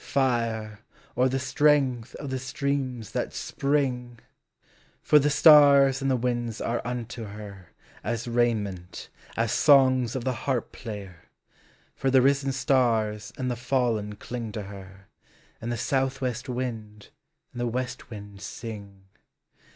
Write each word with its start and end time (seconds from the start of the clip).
Fire, 0.03 0.79
or 1.15 1.29
the 1.29 1.37
strength 1.37 2.15
of 2.15 2.31
the 2.31 2.39
streams 2.39 3.11
that 3.11 3.35
spring. 3.35 4.17
For 5.03 5.19
the 5.19 5.29
slms 5.29 6.01
and 6.01 6.09
the 6.09 6.15
winds 6.15 6.59
are 6.59 6.81
unto 6.83 7.25
her 7.25 7.67
As 8.03 8.27
raiment, 8.27 9.09
as 9.37 9.51
songs 9.51 10.15
of 10.15 10.23
the 10.23 10.33
harp 10.33 10.71
player 10.71 11.29
For 11.93 12.09
the 12.09 12.23
risen 12.23 12.51
stars 12.51 13.31
and 13.37 13.51
the 13.51 13.55
fallen 13.55 14.15
cling 14.15 14.51
to 14.53 14.63
her 14.63 15.07
And 15.61 15.71
the 15.71 15.77
southwest 15.77 16.49
wind 16.49 17.09
and 17.51 17.61
the 17.61 17.67
west 17.67 18.09
wind 18.09 18.39
s.ng. 18.39 19.01